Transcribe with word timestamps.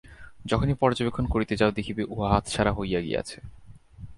যখনই 0.45 0.75
পর্যবেক্ষণ 0.81 1.25
করিতে 1.33 1.53
যাও 1.55 1.71
দেখিবে 1.71 2.01
উহা 2.13 2.27
হাতছাড়া 2.33 2.71
হইয়া 2.73 2.99
গিয়াছে। 3.01 3.37